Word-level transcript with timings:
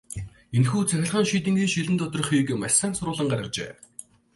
Энэхүү 0.57 0.81
цахилгаан 0.89 1.25
чийдэнгийн 1.29 1.71
шилэн 1.73 1.97
доторх 1.99 2.27
хийг 2.29 2.49
маш 2.61 2.73
сайн 2.79 2.93
соруулан 2.97 3.27
гаргажээ. 3.29 3.71